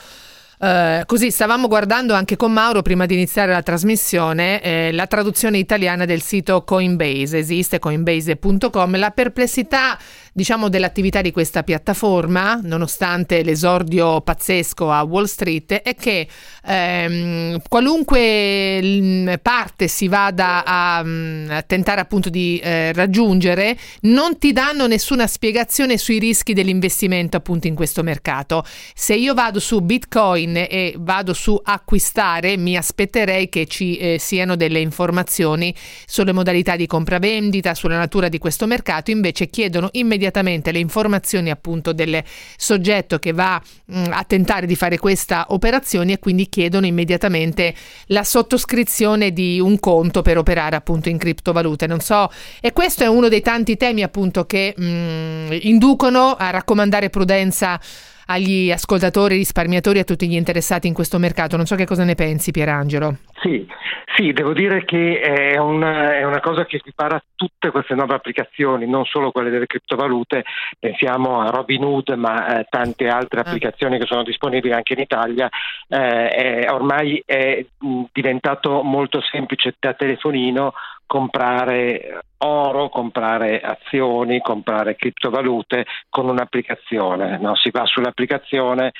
[0.58, 5.58] Uh, così stavamo guardando anche con Mauro prima di iniziare la trasmissione eh, la traduzione
[5.58, 10.00] italiana del sito Coinbase, esiste coinbase.com, la perplessità
[10.36, 16.28] diciamo dell'attività di questa piattaforma, nonostante l'esordio pazzesco a Wall Street, è che
[16.66, 24.52] ehm, qualunque parte si vada a, mm, a tentare appunto di eh, raggiungere, non ti
[24.52, 28.66] danno nessuna spiegazione sui rischi dell'investimento appunto in questo mercato.
[28.94, 34.58] Se io vado su Bitcoin e vado su acquistare, mi aspetterei che ci eh, siano
[34.58, 35.74] delle informazioni
[36.06, 40.24] sulle modalità di compravendita, sulla natura di questo mercato, invece chiedono immediatamente
[40.72, 42.24] le informazioni appunto del
[42.58, 47.74] soggetto che va mh, mm, a tentare di fare questa operazione e quindi chiedono immediatamente
[48.08, 51.88] la sottoscrizione di un conto per operare appunto in criptovalute.
[51.88, 52.30] Non so,
[52.62, 57.80] e questo è uno dei tanti temi appunto che mh, mm, inducono a raccomandare prudenza
[58.28, 61.58] agli ascoltatori, risparmiatori, a tutti gli interessati in questo mercato.
[61.58, 63.18] Non so che cosa ne pensi, Pierangelo.
[63.42, 63.68] Sì,
[64.16, 68.88] sì devo dire che è una, è una cosa che equipara tutte queste nuove applicazioni,
[68.88, 70.44] non solo quelle delle criptovalute,
[70.80, 73.44] pensiamo a Robinhood, ma eh, tante altre ah.
[73.44, 75.50] applicazioni che sono disponibili anche in Italia.
[75.88, 80.74] Eh, è, ormai è mh, diventato molto semplice da telefonino
[81.06, 87.38] comprare oro, comprare azioni, comprare criptovalute con un'applicazione.
[87.38, 87.56] No?
[87.56, 88.92] Si va sull'applicazione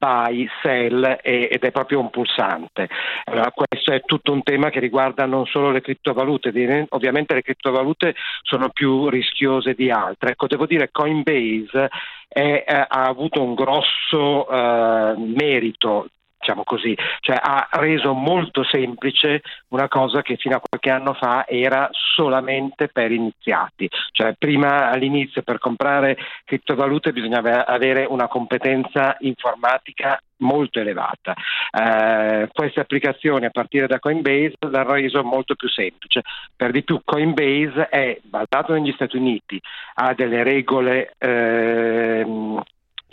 [0.00, 2.88] buy, sell ed è proprio un pulsante.
[3.24, 8.14] Allora, questo è tutto un tema che riguarda non solo le criptovalute, ovviamente le criptovalute
[8.40, 10.30] sono più rischiose di altre.
[10.30, 11.90] Ecco, devo dire Coinbase
[12.26, 16.08] è, ha avuto un grosso eh, merito
[16.50, 21.46] diciamo così, cioè ha reso molto semplice una cosa che fino a qualche anno fa
[21.46, 30.20] era solamente per iniziati, cioè prima all'inizio per comprare criptovalute bisognava avere una competenza informatica
[30.38, 31.34] molto elevata.
[31.70, 36.22] Eh, queste applicazioni a partire da Coinbase l'hanno reso molto più semplice.
[36.56, 39.60] Per di più Coinbase è basato negli Stati Uniti,
[39.94, 42.24] ha delle regole eh,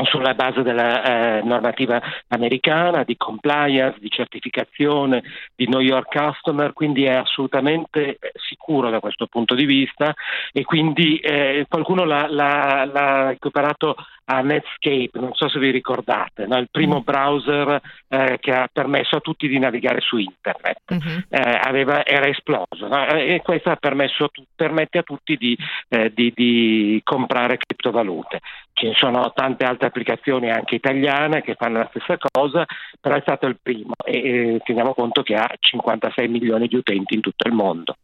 [0.05, 5.23] sulla base della eh, normativa americana, di compliance, di certificazione,
[5.55, 10.13] di New York Customer, quindi è assolutamente eh, sicuro da questo punto di vista
[10.51, 13.95] e quindi eh, qualcuno l'ha, l'ha, l'ha equiparato
[14.29, 16.57] a Netscape, non so se vi ricordate, no?
[16.57, 17.03] il primo mm.
[17.03, 21.19] browser eh, che ha permesso a tutti di navigare su internet, mm-hmm.
[21.29, 23.07] eh, aveva, era esploso no?
[23.07, 25.57] e questo permesso, permette a tutti di,
[25.89, 28.41] eh, di, di comprare criptovalute.
[28.79, 32.65] Ne sono tante altre applicazioni anche italiane che fanno la stessa cosa,
[32.99, 34.17] però è stato il primo e,
[34.55, 37.95] e teniamo conto che ha 56 milioni di utenti in tutto il mondo.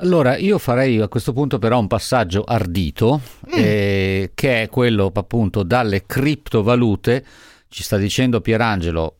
[0.00, 3.52] Allora, io farei a questo punto però un passaggio ardito, mm.
[3.52, 7.24] eh, che è quello appunto dalle criptovalute.
[7.68, 9.16] Ci sta dicendo Pierangelo,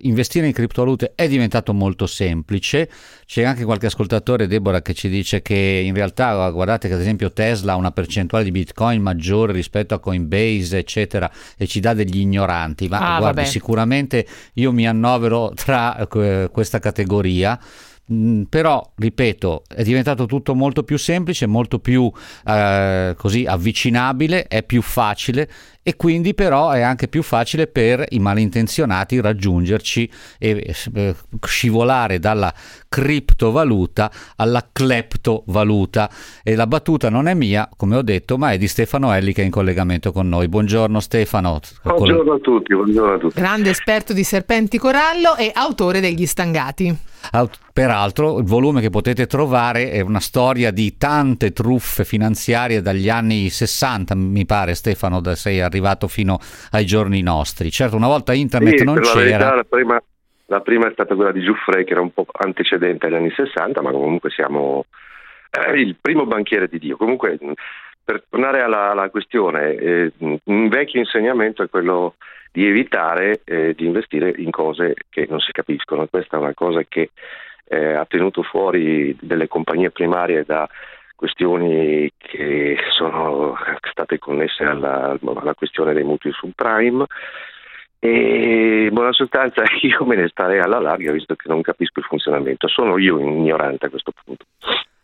[0.00, 2.88] investire in criptovalute è diventato molto semplice.
[3.26, 7.32] C'è anche qualche ascoltatore, Deborah, che ci dice che in realtà, guardate che ad esempio
[7.32, 12.20] Tesla ha una percentuale di Bitcoin maggiore rispetto a Coinbase, eccetera, e ci dà degli
[12.20, 12.86] ignoranti.
[12.86, 13.48] Ma ah, guardi, vabbè.
[13.48, 17.58] sicuramente io mi annovero tra eh, questa categoria
[18.12, 22.12] Mm, però, ripeto, è diventato tutto molto più semplice, molto più
[22.44, 25.48] eh, così avvicinabile, è più facile
[25.82, 31.14] e quindi però è anche più facile per i malintenzionati raggiungerci e eh,
[31.44, 32.52] scivolare dalla
[32.88, 36.08] criptovaluta alla cleptovaluta.
[36.42, 39.42] E la battuta non è mia come ho detto ma è di Stefano Elli che
[39.42, 40.48] è in collegamento con noi.
[40.48, 41.58] Buongiorno Stefano.
[41.82, 43.40] Buongiorno a tutti, buongiorno a tutti.
[43.40, 47.10] grande esperto di serpenti corallo e autore degli stangati.
[47.72, 53.48] Peraltro il volume che potete trovare è una storia di tante truffe finanziarie dagli anni
[53.48, 56.38] 60, mi pare Stefano, da sei arrivato fino
[56.70, 57.70] ai giorni nostri.
[57.70, 59.14] Certo, una volta internet sì, non c'era.
[59.14, 60.02] La, verità, la, prima,
[60.46, 63.80] la prima è stata quella di Giuffre, che era un po' antecedente agli anni 60,
[63.80, 64.84] ma comunque siamo
[65.50, 66.96] eh, il primo banchiere di Dio.
[66.96, 67.38] Comunque,
[68.04, 72.14] per tornare alla, alla questione, eh, un vecchio insegnamento è quello
[72.52, 76.06] di evitare eh, di investire in cose che non si capiscono.
[76.06, 77.10] Questa è una cosa che
[77.64, 80.68] eh, ha tenuto fuori delle compagnie primarie da
[81.22, 87.06] questioni che sono state connesse alla, alla questione dei mutui subprime
[88.00, 92.06] e in buona sostanza io me ne starei alla larga visto che non capisco il
[92.06, 94.46] funzionamento, sono io ignorante a questo punto.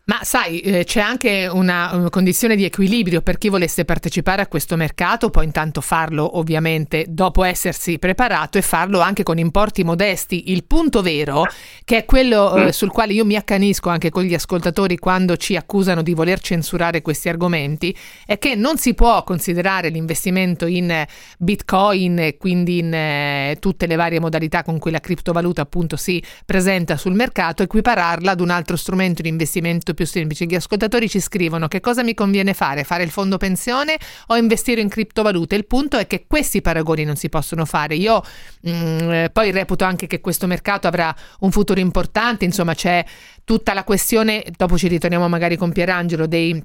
[0.09, 4.47] Ma sai, eh, c'è anche una, una, condizione di equilibrio per chi volesse partecipare a
[4.47, 10.51] questo mercato, può intanto farlo ovviamente dopo essersi preparato e farlo anche con importi modesti.
[10.51, 11.45] Il punto vero,
[11.85, 12.69] che è quello eh, mm.
[12.69, 17.03] sul quale io mi accanisco anche con gli ascoltatori quando ci accusano di voler censurare
[17.03, 17.95] questi argomenti,
[18.25, 21.05] è che non si può considerare l'investimento in
[21.37, 26.23] Bitcoin e quindi in eh, tutte le varie modalità con cui la criptovaluta appunto si
[26.47, 30.45] presenta sul mercato, equipararla ad un altro strumento di investimento più semplice.
[30.45, 34.81] Gli ascoltatori ci scrivono che cosa mi conviene fare, fare il fondo pensione o investire
[34.81, 35.57] in criptovalute.
[35.57, 37.97] Il punto è che questi paragoni non si possono fare.
[37.97, 38.23] Io
[38.61, 43.05] mh, mm, eh, poi reputo anche che questo mercato avrà un futuro importante, insomma c'è
[43.43, 46.63] tutta la questione, dopo ci ritorniamo magari con Pierangelo, dei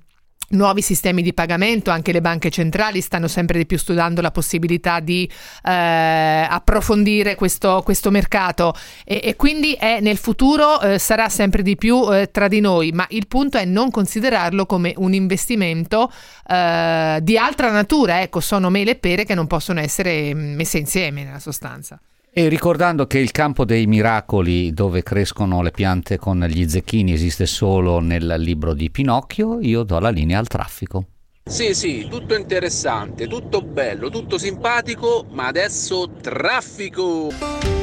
[0.54, 5.00] nuovi sistemi di pagamento, anche le banche centrali stanno sempre di più studiando la possibilità
[5.00, 5.30] di
[5.64, 8.74] eh, approfondire questo, questo mercato
[9.06, 12.92] e, e, quindi è, nel futuro eh, sarà sempre di più eh, tra di noi,
[12.92, 16.12] ma il punto è non considerarlo come un investimento
[16.48, 21.24] eh, di altra natura, ecco, sono mele e pere che non possono essere messe insieme
[21.24, 22.00] nella sostanza.
[22.36, 27.46] E ricordando che il campo dei miracoli dove crescono le piante con gli zecchini esiste
[27.46, 31.06] solo nel libro di Pinocchio, io do la linea al traffico.
[31.44, 37.83] Sì, sì, tutto interessante, tutto bello, tutto simpatico, ma adesso traffico!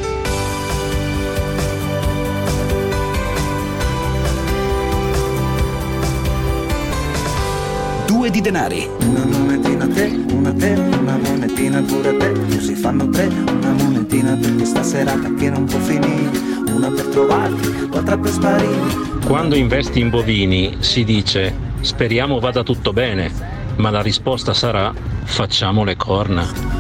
[8.21, 8.87] Due di denari.
[9.01, 13.29] Una monetina a te, una a te, una monetina pure a te, così fanno tre,
[13.29, 16.29] una monetina per questa serata che non può finire,
[16.71, 18.77] una per trovarti, l'altra per sparire.
[19.25, 23.33] Quando investi in bovini si dice speriamo vada tutto bene,
[23.77, 24.93] ma la risposta sarà
[25.25, 26.80] facciamo le corna.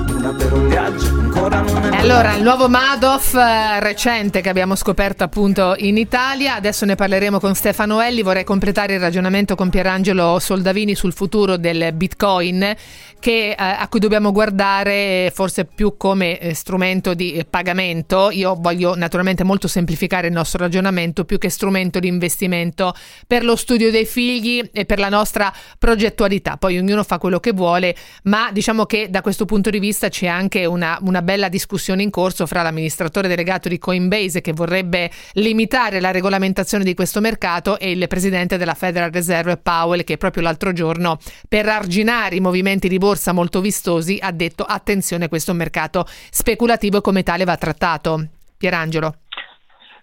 [1.92, 6.94] E allora, il nuovo Madoff eh, recente che abbiamo scoperto appunto in Italia, adesso ne
[6.94, 12.76] parleremo con Stefano Elli, vorrei completare il ragionamento con Pierangelo Soldavini sul futuro del Bitcoin
[13.20, 18.30] che, eh, a cui dobbiamo guardare forse più come eh, strumento di eh, pagamento.
[18.32, 22.94] Io voglio naturalmente molto semplificare il nostro ragionamento più che strumento di investimento
[23.26, 26.56] per lo studio dei figli e per la nostra progettualità.
[26.56, 27.94] Poi ognuno fa quello che vuole,
[28.24, 32.10] ma diciamo che da questo punto di vista c'è anche una, una bella discussione in
[32.10, 37.90] corso fra l'amministratore delegato di Coinbase che vorrebbe limitare la regolamentazione di questo mercato e
[37.90, 42.98] il presidente della Federal Reserve Powell che proprio l'altro giorno per arginare i movimenti di
[42.98, 47.56] borsa molto vistosi ha detto attenzione questo è un mercato speculativo e come tale va
[47.56, 48.26] trattato.
[48.56, 49.14] Pierangelo.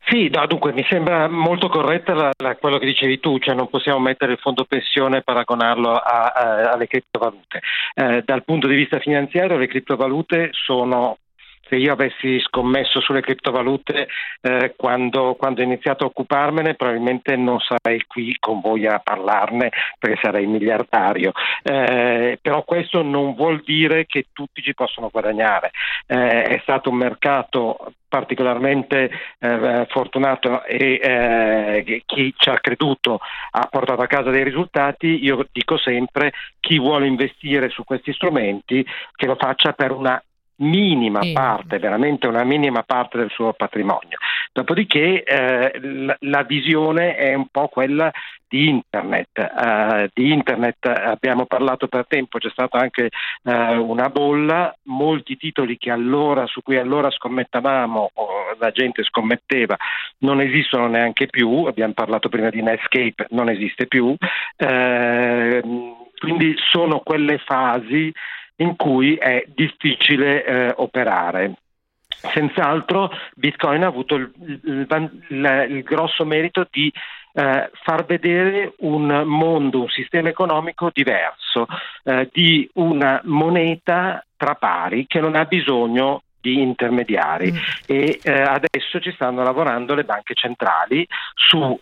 [0.10, 3.68] Sì, no, dunque mi sembra molto corretta la, la, quello che dicevi tu, cioè non
[3.68, 7.60] possiamo mettere il fondo pensione e paragonarlo a, a, alle criptovalute.
[7.94, 11.18] Eh, dal punto di vista finanziario le criptovalute sono
[11.70, 14.08] se io avessi scommesso sulle criptovalute
[14.42, 19.72] eh, quando, quando, ho iniziato a occuparmene probabilmente non sarei qui con voi a parlarne
[20.00, 21.32] perché sarei miliardario,
[21.64, 25.72] eh, però questo non vuol dire che tutti ci possono guadagnare.
[26.06, 33.20] Eh, è stato un mercato particolarmente eh, fortunato e eh, chi ci ha creduto
[33.52, 38.86] ha portato a casa dei risultati, io dico sempre chi vuole investire su questi strumenti
[39.16, 40.22] che lo faccia per una
[40.58, 44.18] minima parte, veramente una minima parte del suo patrimonio,
[44.58, 48.12] Dopodiché eh, la, la, visione è un po' quella
[48.48, 49.30] di internet.
[49.36, 53.10] Uh, di internet abbiamo parlato per tempo, c'è stata anche
[53.44, 59.78] uh, una bolla, molti titoli allora, su cui allora scommettavamo o la gente scommetteva
[60.20, 64.08] non esistono neanche più, abbiamo parlato prima di Netscape, non esiste più.
[64.08, 68.12] Uh, quindi sono quelle fasi
[68.58, 71.54] in cui è difficile eh, operare.
[72.08, 74.32] Senz'altro Bitcoin ha avuto il,
[74.64, 74.88] il,
[75.30, 76.92] il, il grosso merito di
[77.34, 81.68] eh, far vedere un mondo, un sistema economico diverso,
[82.04, 87.58] eh, di una moneta tra pari che non ha bisogno di intermediari mm.
[87.86, 91.06] e eh, adesso ci stanno lavorando le banche centrali
[91.36, 91.80] su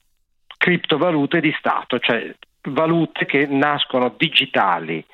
[0.57, 5.05] criptovalute di Stato, cioè valute che nascono digitali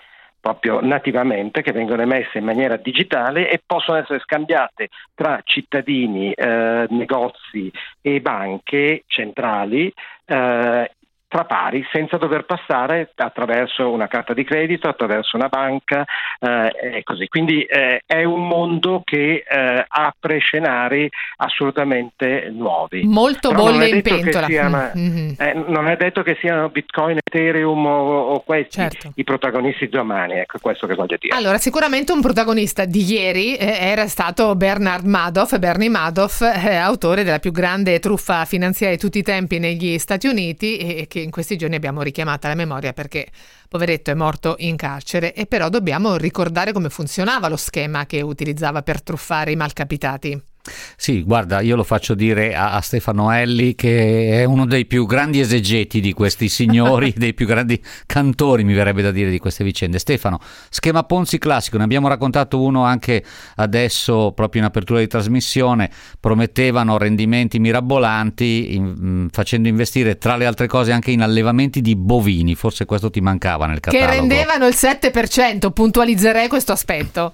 [0.42, 6.88] proprio nativamente, che vengono emesse in maniera digitale e possono essere scambiate tra cittadini, eh,
[6.90, 7.72] negozi
[8.02, 9.94] e banche centrali
[10.26, 10.92] eh,
[11.32, 16.04] tra pari senza dover passare attraverso una carta di credito, attraverso una banca
[16.38, 17.30] eh, e così.
[17.30, 23.04] Quindi eh, è un mondo che eh, apre scenari assolutamente nuovi.
[23.06, 24.46] Molto Però bolle in pentola.
[24.46, 25.34] Siano, mm-hmm.
[25.68, 29.14] non è detto che siano Bitcoin, Ethereum o, o questi certo.
[29.16, 31.34] i protagonisti domani, ecco questo che voglio dire.
[31.34, 37.24] Allora, sicuramente un protagonista di ieri eh, era stato Bernard Madoff, Bernie Madoff, eh, autore
[37.24, 41.32] della più grande truffa finanziaria di tutti i tempi negli Stati Uniti e che in
[41.32, 43.28] questi giorni abbiamo richiamata alla memoria perché
[43.68, 48.82] poveretto è morto in carcere e però dobbiamo ricordare come funzionava lo schema che utilizzava
[48.82, 50.51] per truffare i malcapitati.
[50.96, 55.06] Sì, guarda, io lo faccio dire a, a, Stefano Elli che è uno dei più
[55.06, 59.64] grandi esegeti di questi signori, dei più grandi cantori, mi verrebbe da dire, di queste
[59.64, 59.98] vicende.
[59.98, 60.40] Stefano,
[60.70, 63.24] schema Ponzi classico, ne abbiamo raccontato uno anche
[63.56, 65.90] adesso, proprio in apertura di trasmissione,
[66.20, 71.96] promettevano rendimenti mirabolanti in, mm, facendo investire tra le altre cose anche in allevamenti di
[71.96, 74.12] bovini, forse questo ti mancava nel catalogo.
[74.12, 77.34] Che rendevano il 7%, puntualizzerei questo aspetto.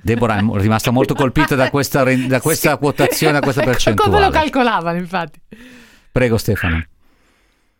[0.00, 2.78] Deborah è rimasta molto colpita da questa, da questa sì.
[2.78, 4.10] quotazione, da questa percentuale.
[4.10, 5.40] Come lo calcolavano, infatti.
[6.12, 6.84] Prego, Stefano.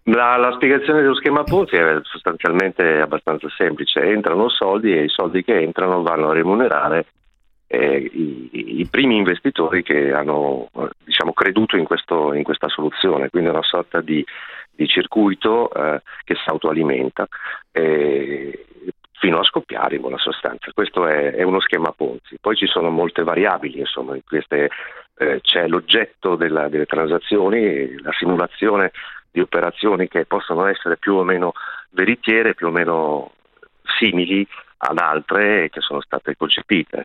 [0.05, 4.01] La, la, spiegazione dello schema Ponzi è sostanzialmente abbastanza semplice.
[4.01, 7.07] Entrano soldi e i soldi che entrano vanno a remunerare
[7.67, 10.71] eh, i, i, primi investitori che hanno
[11.05, 14.25] diciamo, creduto in, questo, in, questa soluzione, quindi una sorta di,
[14.71, 17.27] di circuito eh, che si autoalimenta.
[17.71, 18.67] Eh,
[19.19, 20.71] fino a scoppiare in buona sostanza.
[20.73, 22.39] Questo è, è uno schema Ponzi.
[22.41, 24.71] Poi ci sono molte variabili, insomma, in queste,
[25.19, 28.93] eh, c'è l'oggetto della, delle transazioni, la simulazione
[29.31, 31.53] di operazioni che possono essere più o meno
[31.91, 33.33] veritiere, più o meno
[33.99, 34.47] simili
[34.79, 37.05] ad altre che sono state concepite.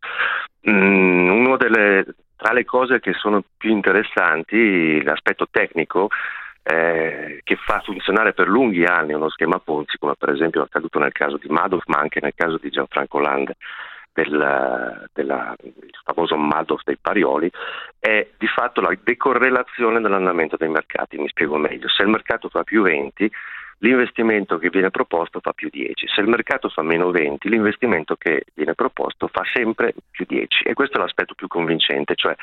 [0.70, 2.05] Mm, delle,
[2.36, 6.09] tra le cose che sono più interessanti, l'aspetto tecnico,
[6.64, 10.97] eh, che fa funzionare per lunghi anni uno schema Ponzi, come per esempio è accaduto
[10.97, 13.57] nel caso di Madoff, ma anche nel caso di Gianfranco Lande,
[14.14, 17.51] del, della, il famoso Madoff dei Parioli,
[17.99, 21.18] è di fatto la decorrelazione dell'andamento dei mercati.
[21.18, 21.89] Mi spiego meglio.
[21.89, 23.30] Se il mercato fa più 20,
[23.84, 26.08] l'investimento che viene proposto fa più 10.
[26.08, 30.74] Se il mercato fa meno 20, l'investimento che viene proposto fa sempre più 10 e
[30.74, 32.36] questo è l'aspetto più convincente, cioè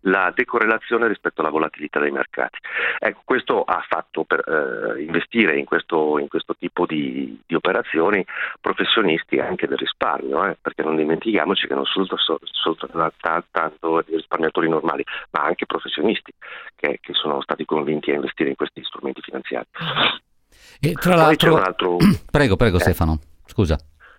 [0.00, 2.58] la decorrelazione rispetto alla volatilità dei mercati.
[2.98, 8.24] Ecco, questo ha fatto per eh, investire in questo, in questo tipo di, di, operazioni
[8.60, 12.06] professionisti anche del risparmio, eh, perché non dimentichiamoci che non sono
[12.42, 16.32] soltanto i risparmiatori normali, ma anche professionisti
[16.74, 19.66] che, che sono stati convinti a investire in questi strumenti finanziari.
[20.80, 21.56] E tra l'altro...
[21.56, 21.96] Altro...
[22.30, 22.80] Prego, prego eh.
[22.80, 23.78] Stefano, scusa.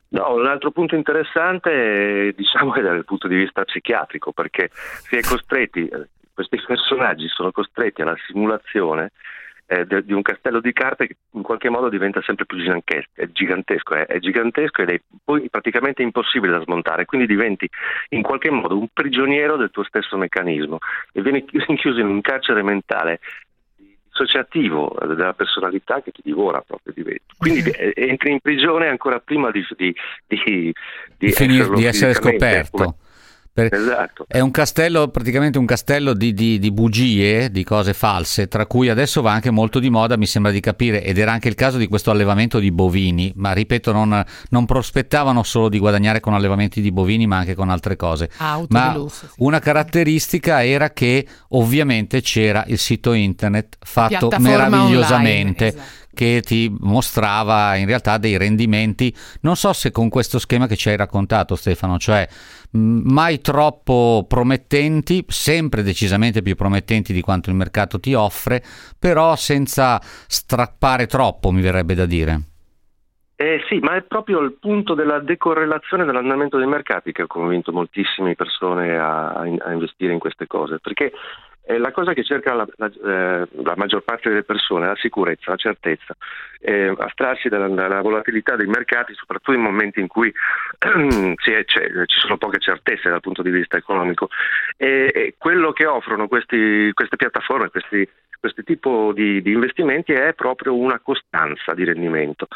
[0.10, 5.22] No, un altro punto interessante diciamo è dal punto di vista psichiatrico, perché si è
[5.22, 9.12] costretti, eh, questi personaggi sono costretti alla simulazione
[9.72, 13.10] eh, de, di un castello di carte che in qualche modo diventa sempre più gigantesco,
[13.14, 17.70] è gigantesco, è, è gigantesco ed è poi praticamente impossibile da smontare, quindi diventi
[18.10, 20.78] in qualche modo un prigioniero del tuo stesso meccanismo
[21.14, 23.22] e vieni chiuso in un carcere mentale
[24.22, 27.34] associativo della personalità che ti divora proprio diventa.
[27.38, 29.94] Quindi eh, entri in prigione ancora prima di, di,
[30.28, 30.74] di,
[31.18, 32.78] di, finire, di essere scoperto.
[32.78, 32.96] Come,
[33.54, 33.74] per...
[33.74, 34.26] Esatto.
[34.28, 38.90] È un castello, praticamente un castello di, di, di, bugie, di cose false, tra cui
[38.90, 41.78] adesso va anche molto di moda, mi sembra di capire, ed era anche il caso
[41.78, 46.82] di questo allevamento di bovini, ma ripeto, non, non prospettavano solo di guadagnare con allevamenti
[46.82, 48.30] di bovini, ma anche con altre cose.
[48.38, 49.34] Auto ma lusso, sì.
[49.38, 55.66] una caratteristica era che ovviamente c'era il sito internet fatto meravigliosamente.
[55.66, 60.68] Online, esatto che ti mostrava in realtà dei rendimenti, non so se con questo schema
[60.68, 62.28] che ci hai raccontato Stefano, cioè
[62.72, 68.64] mai troppo promettenti, sempre decisamente più promettenti di quanto il mercato ti offre,
[68.98, 72.42] però senza strappare troppo, mi verrebbe da dire.
[73.36, 77.72] Eh sì, ma è proprio il punto della decorrelazione dell'andamento dei mercati che ha convinto
[77.72, 81.12] moltissime persone a, a investire in queste cose, perché
[81.64, 84.96] eh, la cosa che cerca la, la, eh, la, maggior parte delle persone è la
[84.96, 86.16] sicurezza, la certezza,
[86.60, 90.32] eh, astrarsi dalla, dalla, volatilità dei mercati, soprattutto in momenti in cui
[90.80, 94.30] è, ci sono poche certezze dal punto di vista economico.
[94.76, 98.08] E, e quello che offrono questi, queste piattaforme, questi,
[98.40, 102.48] questo tipo di, di investimenti è proprio una costanza di rendimento.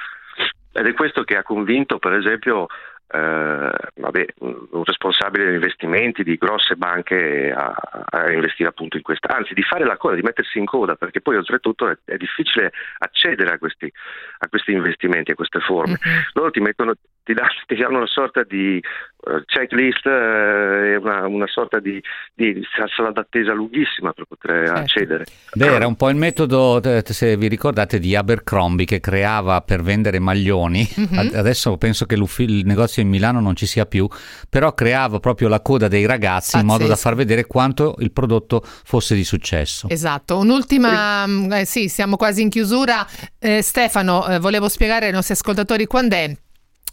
[0.78, 2.68] Ed è questo che ha convinto, per esempio,
[3.08, 7.74] vabbè, un responsabile degli investimenti di grosse banche a,
[8.10, 11.22] a, investire appunto in questa, anzi di fare la coda, di mettersi in coda, perché
[11.22, 13.92] poi oltretutto è, è difficile accedere a questi,
[14.40, 15.94] a questi, investimenti, a queste forme.
[15.94, 16.22] Uh-huh.
[16.34, 16.94] Loro ti, mettono,
[17.26, 22.02] ti, danno, ti danno una sorta di uh, checklist e uh, una, una, sorta di,
[22.36, 22.62] di,
[22.96, 24.80] sala d'attesa lunghissima per poter certo.
[24.80, 25.26] accedere.
[25.54, 30.20] Beh, era un po' il metodo, se vi ricordate, di Abercrombie che creava per vendere
[30.20, 30.88] maglioni.
[30.96, 31.32] Uh-huh.
[31.34, 34.08] Adesso penso che il negozio in Milano non ci sia più,
[34.48, 36.60] però creava proprio la coda dei ragazzi Pazzesco.
[36.60, 39.90] in modo da far vedere quanto il prodotto fosse di successo.
[39.90, 43.06] Esatto, un'ultima, mm, eh, sì, siamo quasi in chiusura.
[43.40, 46.36] Eh, Stefano, eh, volevo spiegare ai nostri ascoltatori quando è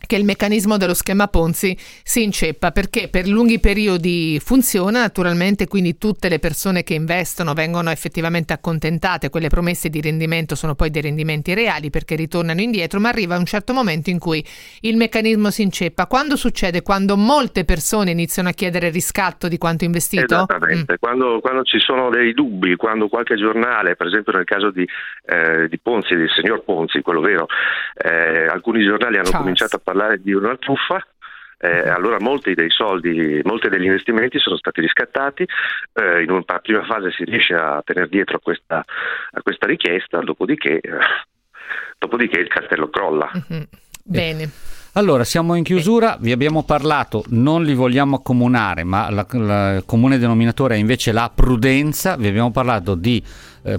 [0.06, 5.98] che il meccanismo dello schema Ponzi si inceppa perché per lunghi periodi funziona naturalmente, quindi
[5.98, 11.02] tutte le persone che investono vengono effettivamente accontentate, quelle promesse di rendimento sono poi dei
[11.02, 14.44] rendimenti reali perché ritornano indietro, ma arriva un certo momento in cui
[14.80, 16.06] il meccanismo si inceppa.
[16.06, 16.82] Quando succede?
[16.82, 20.34] Quando molte persone iniziano a chiedere riscatto di quanto investito?
[20.34, 20.96] Esattamente, mm.
[21.00, 24.86] quando, quando, ci sono dei dubbi, quando qualche giornale, per esempio nel caso di,
[25.26, 27.46] eh, di Ponzi, del signor Ponzi, quello vero,
[27.94, 29.40] eh, alcuni giornali hanno Charles.
[29.40, 31.06] cominciato a parlare parlare di una truffa,
[31.58, 35.46] eh, allora molti dei soldi, molti degli investimenti sono stati riscattati,
[35.92, 40.18] eh, in una prima fase si riesce a tenere dietro a questa, a questa richiesta,
[40.20, 40.98] dopodiché, eh,
[41.98, 43.30] dopodiché, il castello crolla.
[43.36, 43.62] Mm-hmm.
[44.04, 44.50] Bene.
[44.94, 50.74] Allora, siamo in chiusura, vi abbiamo parlato, non li vogliamo accomunare, ma il comune denominatore
[50.74, 53.22] è invece la prudenza, vi abbiamo parlato di
[53.62, 53.78] eh,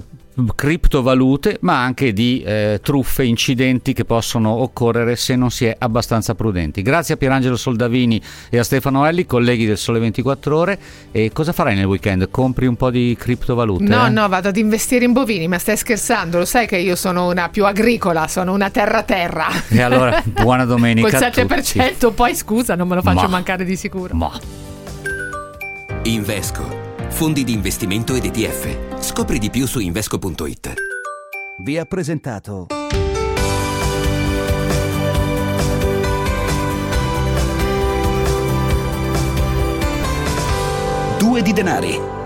[0.54, 6.34] criptovalute, ma anche di eh, truffe, incidenti che possono occorrere se non si è abbastanza
[6.34, 6.82] prudenti.
[6.82, 8.20] Grazie a Pierangelo Soldavini
[8.50, 10.78] e a Stefano Elli, colleghi del Sole 24 Ore.
[11.12, 12.28] E cosa farai nel weekend?
[12.30, 13.84] Compri un po' di criptovalute?
[13.84, 14.10] No, eh?
[14.10, 16.38] no, vado ad investire in bovini, ma stai scherzando?
[16.38, 19.46] Lo sai che io sono una più agricola, sono una terra-terra.
[19.68, 21.18] E allora, buona domenica.
[21.18, 24.14] Col 7%, poi scusa, non me lo faccio ma, mancare di sicuro.
[24.14, 24.32] Ma.
[26.02, 26.83] Invesco
[27.14, 28.98] fondi di investimento ed ETF.
[29.00, 30.74] Scopri di più su invesco.it.
[31.58, 32.66] Vi ha presentato
[41.18, 42.23] Due di denari